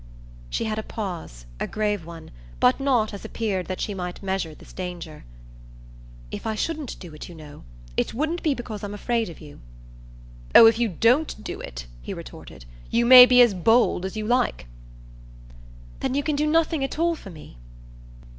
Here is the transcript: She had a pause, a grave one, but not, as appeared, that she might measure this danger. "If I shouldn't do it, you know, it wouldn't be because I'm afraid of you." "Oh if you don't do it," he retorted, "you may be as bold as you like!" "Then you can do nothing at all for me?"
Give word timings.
She 0.49 0.63
had 0.65 0.79
a 0.79 0.89
pause, 0.89 1.45
a 1.59 1.67
grave 1.67 2.05
one, 2.07 2.31
but 2.59 2.79
not, 2.79 3.13
as 3.13 3.23
appeared, 3.23 3.67
that 3.67 3.79
she 3.79 3.93
might 3.93 4.23
measure 4.23 4.55
this 4.55 4.73
danger. 4.73 5.25
"If 6.31 6.47
I 6.47 6.55
shouldn't 6.55 6.97
do 6.97 7.13
it, 7.13 7.29
you 7.29 7.35
know, 7.35 7.65
it 7.95 8.11
wouldn't 8.11 8.41
be 8.41 8.55
because 8.55 8.83
I'm 8.83 8.95
afraid 8.95 9.29
of 9.29 9.39
you." 9.39 9.59
"Oh 10.55 10.65
if 10.65 10.79
you 10.79 10.89
don't 10.89 11.43
do 11.43 11.61
it," 11.61 11.85
he 12.01 12.15
retorted, 12.15 12.65
"you 12.89 13.05
may 13.05 13.27
be 13.27 13.41
as 13.41 13.53
bold 13.53 14.03
as 14.03 14.17
you 14.17 14.25
like!" 14.25 14.65
"Then 15.99 16.15
you 16.15 16.23
can 16.23 16.35
do 16.35 16.47
nothing 16.47 16.83
at 16.83 16.97
all 16.97 17.13
for 17.13 17.29
me?" 17.29 17.57